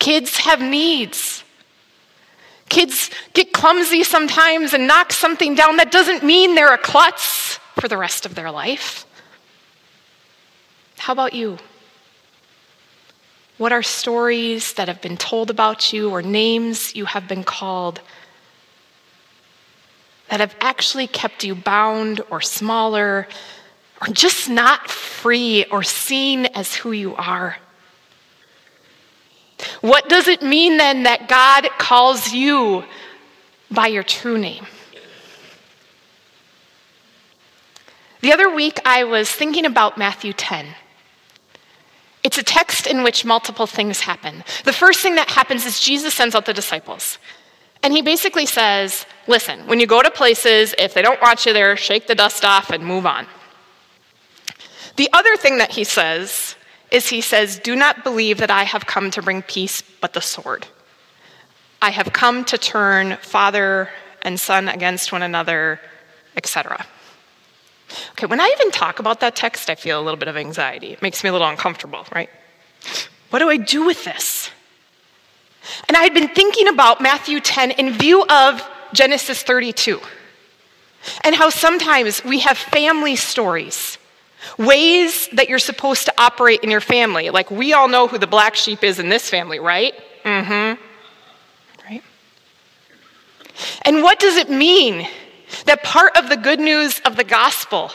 Kids 0.00 0.38
have 0.38 0.60
needs. 0.60 1.44
Kids 2.68 3.08
get 3.34 3.52
clumsy 3.52 4.02
sometimes 4.02 4.74
and 4.74 4.88
knock 4.88 5.12
something 5.12 5.54
down. 5.54 5.76
That 5.76 5.92
doesn't 5.92 6.24
mean 6.24 6.56
they're 6.56 6.74
a 6.74 6.76
klutz 6.76 7.60
for 7.78 7.86
the 7.86 7.96
rest 7.96 8.26
of 8.26 8.34
their 8.34 8.50
life. 8.50 9.06
How 10.96 11.12
about 11.12 11.34
you? 11.34 11.58
What 13.58 13.72
are 13.72 13.82
stories 13.82 14.74
that 14.74 14.86
have 14.86 15.02
been 15.02 15.16
told 15.16 15.50
about 15.50 15.92
you 15.92 16.10
or 16.10 16.22
names 16.22 16.94
you 16.94 17.06
have 17.06 17.26
been 17.26 17.42
called 17.42 18.00
that 20.30 20.38
have 20.38 20.54
actually 20.60 21.08
kept 21.08 21.42
you 21.42 21.56
bound 21.56 22.20
or 22.30 22.40
smaller 22.40 23.26
or 24.00 24.06
just 24.12 24.48
not 24.48 24.88
free 24.88 25.64
or 25.72 25.82
seen 25.82 26.46
as 26.46 26.72
who 26.74 26.92
you 26.92 27.16
are? 27.16 27.56
What 29.80 30.08
does 30.08 30.28
it 30.28 30.40
mean 30.40 30.76
then 30.76 31.02
that 31.02 31.28
God 31.28 31.68
calls 31.78 32.32
you 32.32 32.84
by 33.72 33.88
your 33.88 34.04
true 34.04 34.38
name? 34.38 34.66
The 38.20 38.32
other 38.32 38.54
week, 38.54 38.80
I 38.84 39.04
was 39.04 39.30
thinking 39.30 39.64
about 39.64 39.98
Matthew 39.98 40.32
10. 40.32 40.66
It's 42.28 42.36
a 42.36 42.42
text 42.42 42.86
in 42.86 43.02
which 43.02 43.24
multiple 43.24 43.66
things 43.66 44.00
happen. 44.00 44.44
The 44.64 44.72
first 44.74 45.00
thing 45.00 45.14
that 45.14 45.30
happens 45.30 45.64
is 45.64 45.80
Jesus 45.80 46.12
sends 46.12 46.34
out 46.34 46.44
the 46.44 46.52
disciples. 46.52 47.16
And 47.82 47.90
he 47.94 48.02
basically 48.02 48.44
says, 48.44 49.06
Listen, 49.26 49.66
when 49.66 49.80
you 49.80 49.86
go 49.86 50.02
to 50.02 50.10
places, 50.10 50.74
if 50.76 50.92
they 50.92 51.00
don't 51.00 51.22
want 51.22 51.46
you 51.46 51.54
there, 51.54 51.74
shake 51.74 52.06
the 52.06 52.14
dust 52.14 52.44
off 52.44 52.68
and 52.68 52.84
move 52.84 53.06
on. 53.06 53.26
The 54.96 55.08
other 55.14 55.38
thing 55.38 55.56
that 55.56 55.70
he 55.70 55.84
says 55.84 56.54
is 56.90 57.08
he 57.08 57.22
says, 57.22 57.58
Do 57.58 57.74
not 57.74 58.04
believe 58.04 58.36
that 58.40 58.50
I 58.50 58.64
have 58.64 58.84
come 58.84 59.10
to 59.12 59.22
bring 59.22 59.40
peace 59.40 59.82
but 60.02 60.12
the 60.12 60.20
sword. 60.20 60.66
I 61.80 61.88
have 61.88 62.12
come 62.12 62.44
to 62.44 62.58
turn 62.58 63.16
father 63.22 63.88
and 64.20 64.38
son 64.38 64.68
against 64.68 65.12
one 65.12 65.22
another, 65.22 65.80
etc. 66.36 66.84
Okay, 68.12 68.26
when 68.26 68.40
I 68.40 68.54
even 68.58 68.70
talk 68.70 68.98
about 68.98 69.20
that 69.20 69.34
text, 69.34 69.70
I 69.70 69.74
feel 69.74 70.00
a 70.00 70.02
little 70.02 70.18
bit 70.18 70.28
of 70.28 70.36
anxiety. 70.36 70.92
It 70.92 71.02
makes 71.02 71.24
me 71.24 71.30
a 71.30 71.32
little 71.32 71.48
uncomfortable, 71.48 72.06
right? 72.14 72.28
What 73.30 73.38
do 73.38 73.48
I 73.48 73.56
do 73.56 73.84
with 73.86 74.04
this? 74.04 74.50
And 75.86 75.96
I 75.96 76.02
had 76.02 76.14
been 76.14 76.28
thinking 76.28 76.68
about 76.68 77.00
Matthew 77.00 77.40
10 77.40 77.72
in 77.72 77.92
view 77.92 78.24
of 78.24 78.62
Genesis 78.92 79.42
32 79.42 80.00
and 81.24 81.34
how 81.34 81.50
sometimes 81.50 82.24
we 82.24 82.40
have 82.40 82.58
family 82.58 83.16
stories, 83.16 83.98
ways 84.56 85.28
that 85.32 85.48
you're 85.48 85.58
supposed 85.58 86.06
to 86.06 86.14
operate 86.18 86.60
in 86.62 86.70
your 86.70 86.80
family. 86.80 87.30
Like 87.30 87.50
we 87.50 87.72
all 87.72 87.88
know 87.88 88.08
who 88.08 88.18
the 88.18 88.26
black 88.26 88.54
sheep 88.54 88.82
is 88.82 88.98
in 88.98 89.08
this 89.08 89.28
family, 89.28 89.58
right? 89.58 89.94
Mm 90.24 90.44
hmm. 90.44 90.82
Right? 91.90 92.02
And 93.82 94.02
what 94.02 94.18
does 94.18 94.36
it 94.36 94.50
mean 94.50 95.06
that 95.66 95.82
part 95.82 96.16
of 96.16 96.28
the 96.28 96.36
good 96.36 96.60
news 96.60 97.00
of 97.00 97.16
the 97.16 97.24
gospel 97.24 97.90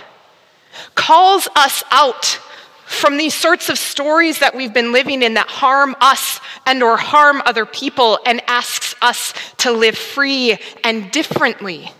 calls 0.96 1.48
us 1.56 1.84
out 1.92 2.40
from 2.86 3.18
these 3.18 3.34
sorts 3.34 3.70
of 3.70 3.78
stories 3.78 4.40
that 4.40 4.56
we've 4.56 4.74
been 4.74 4.92
living 4.92 5.24
in 5.24 5.34
that 5.34 5.48
harm 5.48 5.96
us 6.02 6.40
and 6.66 6.84
or 6.84 6.98
harm 6.98 7.42
other 7.46 7.66
people 7.66 8.20
and 8.26 8.42
asks 8.48 8.96
us 9.02 9.34
to 9.58 9.72
live 9.72 9.98
free 9.98 10.58
and 10.84 11.10
differently. 11.12 11.92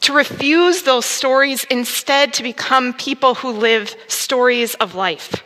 To 0.00 0.12
refuse 0.12 0.82
those 0.82 1.06
stories 1.06 1.64
instead 1.64 2.34
to 2.34 2.42
become 2.42 2.92
people 2.92 3.36
who 3.36 3.52
live 3.52 3.94
stories 4.08 4.74
of 4.74 4.94
life. 4.94 5.42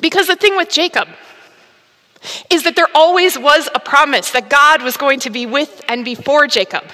Because 0.00 0.26
the 0.26 0.36
thing 0.36 0.56
with 0.56 0.68
jacob 0.68 1.08
is 2.50 2.62
that 2.64 2.76
there 2.76 2.88
always 2.94 3.38
was 3.38 3.68
a 3.74 3.80
promise 3.80 4.30
that 4.30 4.48
god 4.50 4.82
was 4.82 4.96
going 4.96 5.18
to 5.20 5.30
be 5.30 5.46
with 5.46 5.82
and 5.88 6.04
before 6.04 6.46
jacob 6.46 6.84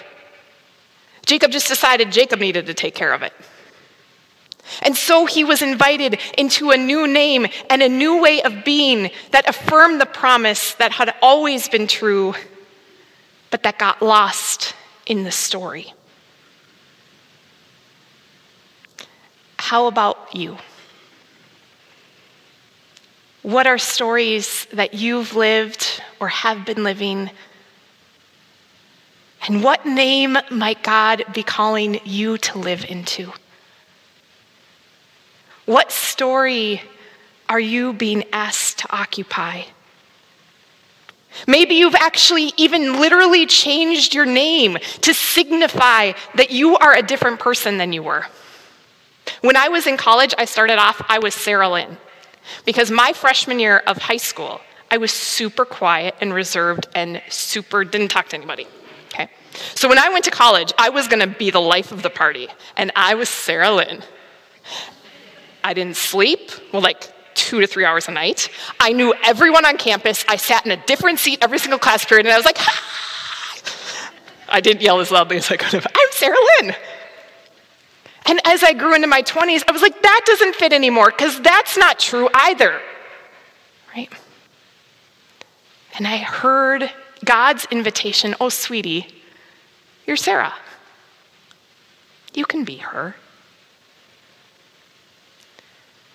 Jacob 1.29 1.51
just 1.51 1.69
decided 1.69 2.11
Jacob 2.11 2.41
needed 2.41 2.65
to 2.65 2.75
take 2.75 2.95
care 2.95 3.13
of 3.13 3.21
it. 3.21 3.35
And 4.81 4.97
so 4.97 5.27
he 5.27 5.45
was 5.45 5.61
invited 5.61 6.19
into 6.39 6.71
a 6.71 6.77
new 6.79 7.07
name 7.07 7.47
and 7.69 7.83
a 7.83 7.89
new 7.89 8.23
way 8.23 8.41
of 8.41 8.65
being 8.65 9.11
that 9.33 9.47
affirmed 9.47 10.01
the 10.01 10.07
promise 10.07 10.73
that 10.77 10.91
had 10.91 11.15
always 11.21 11.69
been 11.69 11.87
true, 11.87 12.33
but 13.51 13.63
that 13.65 13.79
got 13.79 14.01
lost 14.01 14.75
in 15.05 15.25
the 15.25 15.31
story. 15.31 15.93
How 19.59 19.87
about 19.87 20.35
you? 20.35 20.57
What 23.43 23.67
are 23.67 23.77
stories 23.77 24.67
that 24.73 24.95
you've 24.95 25.37
lived 25.37 26.03
or 26.21 26.29
have 26.29 26.65
been 26.65 26.85
living 26.85 27.31
and 29.49 29.65
what 29.65 29.87
name 29.87 30.37
might 30.51 30.83
God 30.83 31.25
be 31.33 31.43
calling 31.43 32.01
you 32.05 32.37
to 32.39 32.59
live 32.59 32.85
into? 32.85 33.33
What 35.65 35.91
story 35.91 36.83
are 37.49 37.59
you 37.59 37.95
being 37.95 38.25
asked 38.31 38.81
to 38.81 38.95
occupy? 38.95 39.63
Maybe 41.47 41.77
you've 41.77 41.95
actually 41.95 42.53
even 42.59 43.01
literally 43.01 43.47
changed 43.47 44.15
your 44.15 44.27
name 44.27 44.77
to 45.01 45.15
signify 45.15 46.13
that 46.35 46.51
you 46.51 46.77
are 46.77 46.95
a 46.95 47.03
different 47.03 47.41
person 47.41 47.79
than 47.79 47.95
you 47.95 48.03
were. 48.03 48.27
When 49.41 49.57
I 49.57 49.69
was 49.69 49.87
in 49.87 49.97
college, 49.97 50.35
I 50.37 50.45
started 50.45 50.79
off, 50.79 51.01
I 51.09 51.21
was 51.21 51.35
Sarah 51.35 51.71
Lynn. 51.71 51.97
Because 52.67 52.91
my 52.91 53.15
freshman 53.15 53.59
year 53.59 53.79
of 53.87 53.97
high 53.97 54.17
school, 54.19 54.61
I 54.91 54.99
was 54.99 55.11
super 55.11 55.65
quiet 55.65 56.15
and 56.21 56.35
reserved 56.35 56.87
and 56.95 57.23
super 57.29 57.85
didn't 57.85 58.09
talk 58.09 58.29
to 58.31 58.37
anybody. 58.37 58.67
Okay? 59.09 59.29
So 59.75 59.89
when 59.89 59.99
I 59.99 60.09
went 60.09 60.25
to 60.25 60.31
college, 60.31 60.73
I 60.79 60.91
was 60.91 61.09
going 61.09 61.21
to 61.21 61.39
be 61.39 61.51
the 61.51 61.61
life 61.61 61.93
of 61.93 62.03
the 62.03 62.11
party, 62.11 62.49
and 62.77 62.93
I 62.95 63.15
was 63.15 63.29
Sarah 63.29 63.73
Lynn. 63.73 64.03
I 65.65 65.75
didn't 65.75 65.97
sleep, 65.97 66.51
well, 66.73 66.83
like 66.83 67.03
two 67.35 67.61
to 67.61 67.67
three 67.67 67.85
hours 67.85 68.09
a 68.09 68.11
night. 68.11 68.49
I 68.81 68.93
knew 68.93 69.15
everyone 69.25 69.65
on 69.65 69.77
campus. 69.77 70.25
I 70.29 70.37
sat 70.37 70.65
in 70.67 70.73
a 70.73 70.77
different 70.87 71.19
seat 71.19 71.39
every 71.43 71.59
single 71.59 71.79
class 71.79 72.05
period, 72.05 72.27
and 72.27 72.33
I 72.33 72.37
was 72.37 72.47
like, 72.47 72.59
Hi! 72.59 73.39
I 74.49 74.61
didn't 74.61 74.83
yell 74.83 75.01
as 75.01 75.11
loudly 75.11 75.37
as 75.39 75.51
I 75.51 75.57
could 75.57 75.73
have. 75.73 75.87
I'm 75.87 76.09
Sarah 76.13 76.37
Lynn. 76.61 76.75
And 78.27 78.41
as 78.45 78.63
I 78.63 78.75
grew 78.75 78.95
into 78.95 79.07
my 79.07 79.23
20s, 79.23 79.65
I 79.67 79.73
was 79.73 79.81
like, 79.81 80.03
that 80.03 80.23
doesn't 80.27 80.55
fit 80.55 80.73
anymore, 80.73 81.11
because 81.11 81.41
that's 81.41 81.79
not 81.79 81.99
true 81.99 82.29
either. 82.35 82.81
right? 83.95 84.13
And 85.97 86.07
I 86.07 86.19
heard 86.19 86.91
God's 87.25 87.67
invitation 87.71 88.35
oh, 88.41 88.49
sweetie, 88.49 89.07
you're 90.07 90.17
Sarah. 90.17 90.55
You 92.35 92.45
can 92.45 92.65
be 92.65 92.77
her. 92.79 93.17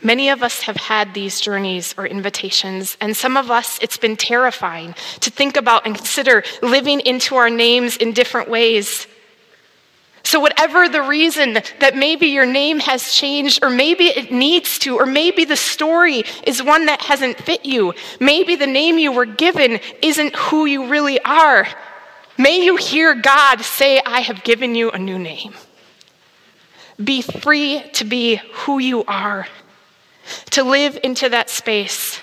Many 0.01 0.29
of 0.29 0.43
us 0.43 0.63
have 0.63 0.75
had 0.75 1.13
these 1.13 1.39
journeys 1.39 1.95
or 1.97 2.05
invitations, 2.05 2.97
and 2.99 3.15
some 3.15 3.37
of 3.37 3.49
us, 3.49 3.79
it's 3.81 3.95
been 3.95 4.17
terrifying 4.17 4.95
to 5.21 5.29
think 5.29 5.55
about 5.55 5.85
and 5.85 5.95
consider 5.95 6.43
living 6.61 6.99
into 6.99 7.35
our 7.35 7.49
names 7.49 7.95
in 7.95 8.11
different 8.11 8.49
ways. 8.49 9.07
So, 10.33 10.39
whatever 10.39 10.89
the 10.89 11.03
reason 11.03 11.59
that 11.79 11.95
maybe 11.95 12.25
your 12.25 12.47
name 12.47 12.79
has 12.79 13.13
changed, 13.13 13.63
or 13.63 13.69
maybe 13.69 14.05
it 14.05 14.31
needs 14.31 14.79
to, 14.79 14.97
or 14.97 15.05
maybe 15.05 15.45
the 15.45 15.55
story 15.55 16.23
is 16.47 16.63
one 16.63 16.87
that 16.87 17.03
hasn't 17.03 17.37
fit 17.37 17.65
you, 17.65 17.93
maybe 18.19 18.55
the 18.55 18.65
name 18.65 18.97
you 18.97 19.11
were 19.11 19.27
given 19.27 19.79
isn't 20.01 20.35
who 20.35 20.65
you 20.65 20.87
really 20.87 21.19
are, 21.23 21.67
may 22.35 22.65
you 22.65 22.77
hear 22.77 23.13
God 23.13 23.61
say, 23.61 24.01
I 24.03 24.21
have 24.21 24.43
given 24.43 24.73
you 24.73 24.89
a 24.89 24.97
new 24.97 25.19
name. 25.19 25.53
Be 26.97 27.21
free 27.21 27.83
to 27.93 28.03
be 28.03 28.37
who 28.53 28.79
you 28.79 29.03
are 29.03 29.47
to 30.49 30.63
live 30.63 30.97
into 31.03 31.29
that 31.29 31.51
space. 31.51 32.19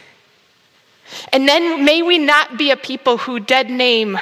And 1.33 1.49
then 1.49 1.85
may 1.85 2.03
we 2.03 2.19
not 2.19 2.59
be 2.59 2.73
a 2.73 2.77
people 2.77 3.19
who 3.19 3.39
dead 3.39 3.71
name 3.71 4.19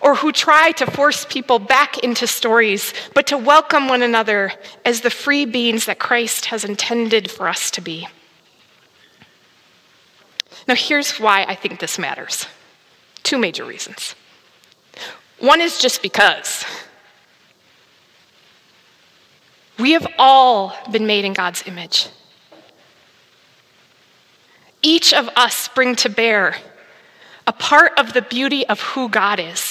or 0.00 0.14
who 0.14 0.32
try 0.32 0.72
to 0.72 0.90
force 0.90 1.24
people 1.24 1.58
back 1.58 1.98
into 1.98 2.26
stories, 2.26 2.94
but 3.14 3.26
to 3.28 3.36
welcome 3.36 3.88
one 3.88 4.02
another 4.02 4.52
as 4.84 5.00
the 5.00 5.10
free 5.10 5.44
beings 5.44 5.86
that 5.86 5.98
Christ 5.98 6.46
has 6.46 6.64
intended 6.64 7.30
for 7.30 7.48
us 7.48 7.70
to 7.72 7.80
be. 7.80 8.08
Now, 10.66 10.74
here's 10.74 11.18
why 11.18 11.44
I 11.44 11.54
think 11.54 11.80
this 11.80 11.98
matters 11.98 12.46
two 13.22 13.38
major 13.38 13.64
reasons. 13.64 14.14
One 15.38 15.60
is 15.60 15.78
just 15.78 16.02
because. 16.02 16.64
We 19.78 19.92
have 19.92 20.06
all 20.18 20.74
been 20.90 21.06
made 21.06 21.24
in 21.24 21.32
God's 21.32 21.66
image 21.66 22.08
each 24.82 25.12
of 25.12 25.28
us 25.36 25.68
bring 25.68 25.94
to 25.96 26.08
bear 26.08 26.56
a 27.46 27.52
part 27.52 27.98
of 27.98 28.12
the 28.12 28.22
beauty 28.22 28.66
of 28.66 28.80
who 28.80 29.08
God 29.08 29.40
is. 29.40 29.69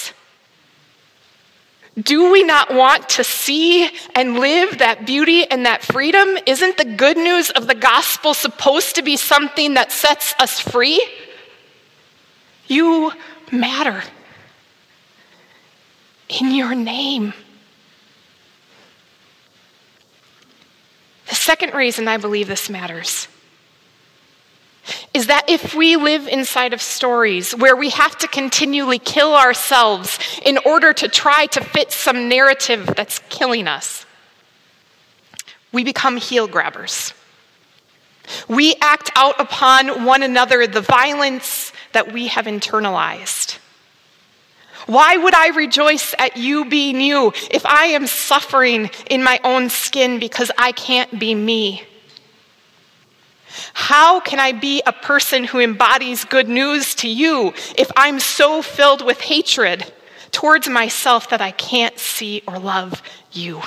Do 1.99 2.31
we 2.31 2.43
not 2.43 2.73
want 2.73 3.09
to 3.09 3.23
see 3.23 3.89
and 4.13 4.39
live 4.39 4.77
that 4.77 5.05
beauty 5.05 5.49
and 5.49 5.65
that 5.65 5.83
freedom? 5.83 6.37
Isn't 6.45 6.77
the 6.77 6.85
good 6.85 7.17
news 7.17 7.49
of 7.49 7.67
the 7.67 7.75
gospel 7.75 8.33
supposed 8.33 8.95
to 8.95 9.01
be 9.01 9.17
something 9.17 9.73
that 9.73 9.91
sets 9.91 10.35
us 10.39 10.59
free? 10.59 11.05
You 12.67 13.11
matter 13.51 14.03
in 16.29 16.51
your 16.53 16.75
name. 16.75 17.33
The 21.27 21.35
second 21.35 21.73
reason 21.73 22.07
I 22.07 22.17
believe 22.17 22.47
this 22.47 22.69
matters 22.69 23.27
is 25.13 25.27
that 25.27 25.49
if 25.49 25.73
we 25.73 25.95
live 25.95 26.27
inside 26.27 26.73
of 26.73 26.81
stories 26.81 27.55
where 27.55 27.75
we 27.75 27.89
have 27.89 28.17
to 28.19 28.27
continually 28.27 28.99
kill 28.99 29.33
ourselves 29.33 30.19
in 30.45 30.57
order 30.59 30.93
to 30.93 31.07
try 31.07 31.47
to 31.47 31.63
fit 31.63 31.91
some 31.91 32.29
narrative 32.29 32.85
that's 32.95 33.19
killing 33.29 33.67
us, 33.67 34.05
we 35.71 35.83
become 35.83 36.17
heel 36.17 36.47
grabbers. 36.47 37.13
We 38.47 38.75
act 38.81 39.09
out 39.15 39.39
upon 39.39 40.05
one 40.05 40.21
another 40.21 40.67
the 40.67 40.81
violence 40.81 41.71
that 41.93 42.11
we 42.13 42.27
have 42.27 42.45
internalized. 42.45 43.57
Why 44.85 45.17
would 45.17 45.35
I 45.35 45.49
rejoice 45.49 46.15
at 46.17 46.37
you 46.37 46.65
being 46.65 47.01
you 47.01 47.33
if 47.51 47.65
I 47.65 47.85
am 47.87 48.07
suffering 48.07 48.89
in 49.09 49.23
my 49.23 49.39
own 49.43 49.69
skin 49.69 50.19
because 50.19 50.51
I 50.57 50.71
can't 50.71 51.19
be 51.19 51.35
me? 51.35 51.83
How 53.73 54.19
can 54.19 54.39
I 54.39 54.51
be 54.51 54.81
a 54.85 54.93
person 54.93 55.43
who 55.43 55.59
embodies 55.59 56.25
good 56.25 56.47
news 56.47 56.95
to 56.95 57.07
you 57.09 57.53
if 57.77 57.91
I'm 57.95 58.19
so 58.19 58.61
filled 58.61 59.03
with 59.05 59.21
hatred 59.21 59.91
towards 60.31 60.69
myself 60.69 61.29
that 61.29 61.41
I 61.41 61.51
can't 61.51 61.97
see 61.97 62.43
or 62.47 62.59
love 62.59 63.01
you? 63.31 63.61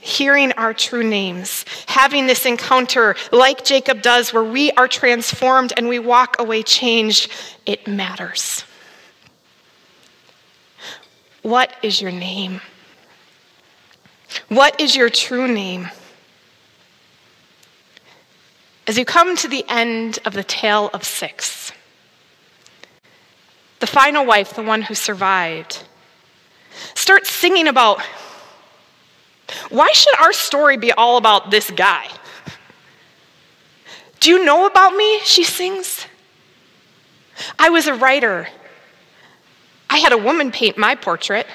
Hearing 0.00 0.52
our 0.52 0.74
true 0.74 1.02
names, 1.02 1.64
having 1.86 2.26
this 2.26 2.44
encounter 2.44 3.16
like 3.32 3.64
Jacob 3.64 4.02
does, 4.02 4.32
where 4.32 4.44
we 4.44 4.70
are 4.72 4.86
transformed 4.86 5.72
and 5.76 5.88
we 5.88 5.98
walk 5.98 6.36
away 6.38 6.62
changed, 6.62 7.32
it 7.64 7.88
matters. 7.88 8.64
What 11.40 11.74
is 11.82 12.00
your 12.00 12.12
name? 12.12 12.60
What 14.48 14.80
is 14.80 14.94
your 14.94 15.10
true 15.10 15.48
name? 15.48 15.88
As 18.86 18.98
you 18.98 19.04
come 19.04 19.36
to 19.36 19.48
the 19.48 19.64
end 19.68 20.18
of 20.24 20.34
the 20.34 20.44
tale 20.44 20.90
of 20.92 21.04
six, 21.04 21.72
the 23.80 23.86
final 23.86 24.26
wife, 24.26 24.54
the 24.54 24.62
one 24.62 24.82
who 24.82 24.94
survived, 24.94 25.84
starts 26.94 27.30
singing 27.30 27.66
about 27.66 28.00
why 29.70 29.90
should 29.92 30.18
our 30.20 30.32
story 30.32 30.76
be 30.76 30.92
all 30.92 31.16
about 31.16 31.50
this 31.50 31.70
guy? 31.70 32.08
Do 34.20 34.30
you 34.30 34.44
know 34.44 34.66
about 34.66 34.94
me? 34.94 35.20
She 35.20 35.44
sings. 35.44 36.06
I 37.58 37.70
was 37.70 37.86
a 37.86 37.94
writer. 37.94 38.48
I 39.90 39.98
had 39.98 40.12
a 40.12 40.18
woman 40.18 40.50
paint 40.50 40.78
my 40.78 40.94
portrait. 40.94 41.46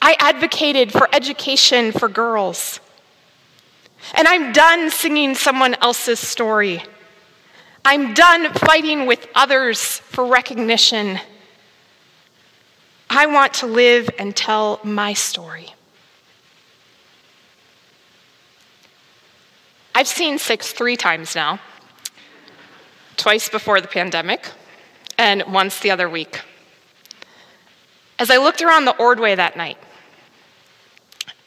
I 0.00 0.16
advocated 0.18 0.92
for 0.92 1.08
education 1.12 1.92
for 1.92 2.08
girls. 2.08 2.80
And 4.14 4.26
I'm 4.28 4.52
done 4.52 4.90
singing 4.90 5.34
someone 5.34 5.74
else's 5.82 6.18
story. 6.18 6.82
I'm 7.84 8.14
done 8.14 8.52
fighting 8.54 9.06
with 9.06 9.28
others 9.34 9.98
for 9.98 10.26
recognition. 10.26 11.18
I 13.10 13.26
want 13.26 13.54
to 13.54 13.66
live 13.66 14.10
and 14.18 14.34
tell 14.36 14.80
my 14.84 15.12
story. 15.12 15.74
I've 19.94 20.08
seen 20.08 20.38
six 20.38 20.72
three 20.72 20.96
times 20.96 21.34
now 21.34 21.60
twice 23.18 23.48
before 23.48 23.80
the 23.80 23.88
pandemic, 23.88 24.48
and 25.18 25.42
once 25.52 25.80
the 25.80 25.90
other 25.90 26.08
week. 26.08 26.40
As 28.18 28.30
I 28.30 28.36
looked 28.38 28.62
around 28.62 28.84
the 28.84 28.96
Ordway 28.96 29.34
that 29.34 29.56
night, 29.56 29.76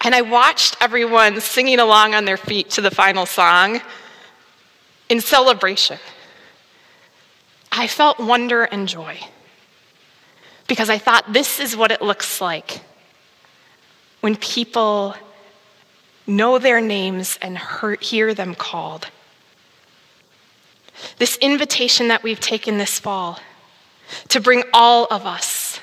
and 0.04 0.16
I 0.16 0.22
watched 0.22 0.78
everyone 0.82 1.40
singing 1.42 1.80
along 1.80 2.16
on 2.16 2.26
their 2.26 2.38
feet 2.38 2.72
to 2.72 2.82
the 2.82 2.92
final 2.92 3.26
song 3.26 3.82
in 5.10 5.22
celebration. 5.22 6.00
I 7.72 7.88
felt 7.88 8.20
wonder 8.20 8.64
and 8.64 8.88
joy 8.88 9.20
because 10.68 10.90
I 10.90 10.98
thought 10.98 11.32
this 11.32 11.60
is 11.60 11.78
what 11.78 11.92
it 11.92 12.02
looks 12.02 12.42
like 12.42 12.82
when 14.22 14.36
people 14.36 15.16
know 16.28 16.58
their 16.58 16.82
names 16.82 17.38
and 17.42 17.60
hear 18.00 18.34
them 18.34 18.56
called. 18.56 19.08
This 21.18 21.38
invitation 21.38 22.10
that 22.10 22.24
we've 22.24 22.40
taken 22.40 22.78
this 22.78 23.00
fall 23.00 23.40
to 24.30 24.40
bring 24.40 24.64
all 24.74 25.08
of 25.10 25.26
us 25.26 25.80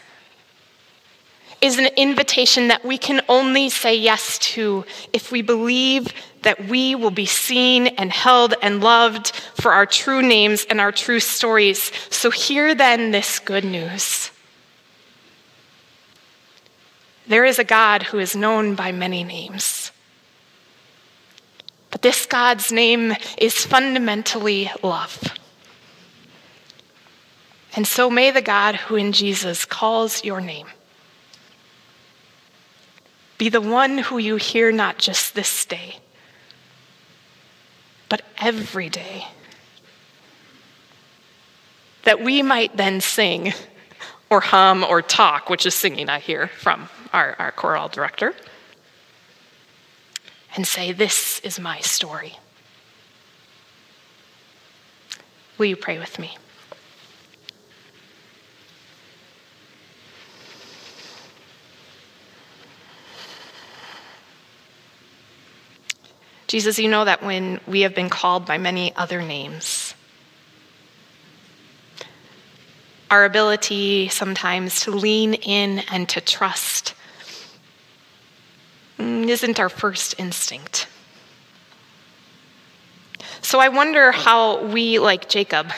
is 1.60 1.78
an 1.78 1.88
invitation 1.96 2.68
that 2.68 2.84
we 2.84 2.98
can 2.98 3.20
only 3.28 3.68
say 3.68 3.96
yes 3.96 4.38
to 4.38 4.84
if 5.12 5.32
we 5.32 5.42
believe 5.42 6.12
that 6.42 6.68
we 6.68 6.94
will 6.94 7.10
be 7.10 7.26
seen 7.26 7.88
and 7.88 8.12
held 8.12 8.54
and 8.62 8.80
loved 8.80 9.30
for 9.54 9.72
our 9.72 9.86
true 9.86 10.22
names 10.22 10.64
and 10.70 10.80
our 10.80 10.92
true 10.92 11.20
stories. 11.20 11.90
So, 12.10 12.30
hear 12.30 12.74
then 12.74 13.10
this 13.10 13.38
good 13.38 13.64
news. 13.64 14.30
There 17.26 17.44
is 17.44 17.58
a 17.58 17.64
God 17.64 18.04
who 18.04 18.18
is 18.18 18.36
known 18.36 18.74
by 18.74 18.92
many 18.92 19.24
names. 19.24 19.90
But 21.90 22.02
this 22.02 22.24
God's 22.26 22.70
name 22.70 23.14
is 23.36 23.66
fundamentally 23.66 24.70
love. 24.82 25.20
And 27.74 27.86
so 27.86 28.08
may 28.08 28.30
the 28.30 28.42
God 28.42 28.76
who 28.76 28.96
in 28.96 29.12
Jesus 29.12 29.64
calls 29.64 30.24
your 30.24 30.40
name 30.40 30.68
be 33.38 33.48
the 33.48 33.60
one 33.60 33.98
who 33.98 34.18
you 34.18 34.36
hear 34.36 34.72
not 34.72 34.98
just 34.98 35.34
this 35.34 35.64
day, 35.64 35.96
but 38.08 38.22
every 38.38 38.88
day. 38.88 39.26
That 42.02 42.20
we 42.20 42.42
might 42.42 42.76
then 42.76 43.00
sing 43.00 43.54
or 44.28 44.40
hum 44.40 44.84
or 44.84 45.02
talk, 45.02 45.48
which 45.48 45.64
is 45.64 45.74
singing, 45.74 46.08
I 46.08 46.18
hear 46.18 46.48
from 46.48 46.88
our, 47.12 47.36
our 47.38 47.52
choral 47.52 47.88
director, 47.88 48.34
and 50.56 50.66
say, 50.66 50.92
This 50.92 51.40
is 51.40 51.60
my 51.60 51.80
story. 51.80 52.38
Will 55.58 55.66
you 55.66 55.76
pray 55.76 55.98
with 55.98 56.18
me? 56.18 56.36
Jesus, 66.48 66.78
you 66.78 66.88
know 66.88 67.04
that 67.04 67.22
when 67.22 67.60
we 67.66 67.82
have 67.82 67.94
been 67.94 68.08
called 68.08 68.46
by 68.46 68.56
many 68.56 68.96
other 68.96 69.20
names, 69.20 69.94
our 73.10 73.26
ability 73.26 74.08
sometimes 74.08 74.80
to 74.80 74.90
lean 74.90 75.34
in 75.34 75.80
and 75.90 76.08
to 76.08 76.22
trust 76.22 76.94
mm, 78.98 79.28
isn't 79.28 79.60
our 79.60 79.68
first 79.68 80.14
instinct. 80.18 80.88
So 83.42 83.60
I 83.60 83.68
wonder 83.68 84.10
how 84.10 84.64
we, 84.64 84.98
like 84.98 85.28
Jacob, 85.28 85.70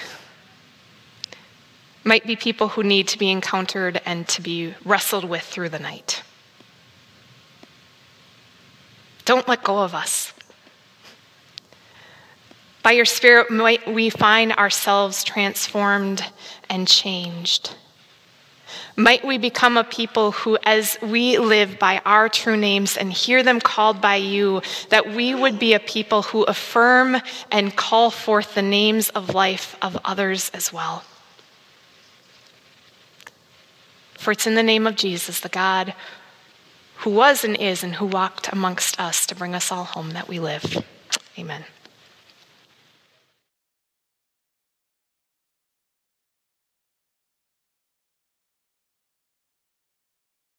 might 2.05 2.27
be 2.27 2.37
people 2.37 2.69
who 2.69 2.85
need 2.85 3.09
to 3.09 3.19
be 3.19 3.31
encountered 3.31 4.01
and 4.07 4.27
to 4.29 4.41
be 4.41 4.75
wrestled 4.85 5.25
with 5.25 5.43
through 5.43 5.69
the 5.69 5.79
night. 5.81 6.23
Don't 9.25 9.47
let 9.47 9.63
go 9.63 9.81
of 9.81 9.95
us. 9.95 10.33
By 12.83 12.93
your 12.93 13.05
Spirit, 13.05 13.51
might 13.51 13.87
we 13.87 14.11
find 14.11 14.53
ourselves 14.53 15.23
transformed 15.23 16.25
and 16.69 16.89
changed. 16.89 17.75
Might 18.97 19.25
we 19.25 19.39
become 19.39 19.77
a 19.77 19.85
people 19.85 20.33
who, 20.33 20.59
as 20.65 20.99
we 21.03 21.39
live 21.39 21.79
by 21.79 22.01
our 22.05 22.29
true 22.29 22.57
names 22.57 22.97
and 22.97 23.13
hear 23.13 23.43
them 23.43 23.61
called 23.61 24.01
by 24.01 24.17
you, 24.17 24.63
that 24.91 25.13
we 25.13 25.35
would 25.35 25.59
be 25.59 25.75
a 25.75 25.81
people 25.81 26.23
who 26.23 26.43
affirm 26.45 27.17
and 27.51 27.77
call 27.77 28.11
forth 28.11 28.55
the 28.55 28.63
names 28.63 29.09
of 29.11 29.35
life 29.35 29.77
of 29.83 29.99
others 30.05 30.51
as 30.55 30.73
well. 30.73 31.05
For 34.15 34.33
it's 34.33 34.47
in 34.47 34.55
the 34.55 34.63
name 34.63 34.87
of 34.87 34.97
Jesus, 34.97 35.41
the 35.41 35.49
God 35.49 35.95
who 36.99 37.11
was 37.11 37.43
and 37.43 37.57
is 37.57 37.83
and 37.83 37.95
who 37.95 38.05
walked 38.05 38.53
amongst 38.53 39.01
us 39.01 39.25
to 39.27 39.35
bring 39.35 39.55
us 39.55 39.73
all 39.73 39.85
home 39.85 40.11
that 40.11 40.29
we 40.29 40.39
live. 40.39 40.85
Amen. 41.39 41.65